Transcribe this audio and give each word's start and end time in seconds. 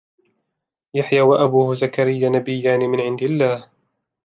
يحيى 0.93 1.21
وأبوه 1.21 1.75
زكريا 1.75 2.29
نبيان 2.29 2.79
من 2.79 3.01
عند 3.01 3.21
الله. 3.23 3.67